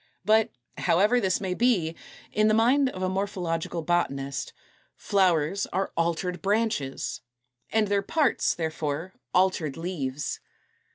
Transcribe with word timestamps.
But, 0.25 0.49
however 0.79 1.21
this 1.21 1.39
may 1.39 1.53
be, 1.53 1.95
in 2.31 2.47
the 2.47 2.55
mind 2.55 2.89
of 2.89 3.03
a 3.03 3.07
morphological 3.07 3.83
botanist, 3.83 4.51
243. 4.97 5.09
=Flowers 5.11 5.65
are 5.71 5.91
altered 5.95 6.41
Branches=, 6.41 7.21
and 7.71 7.87
their 7.87 8.01
parts, 8.01 8.55
therefore, 8.55 9.13
altered 9.31 9.77
leaves. 9.77 10.39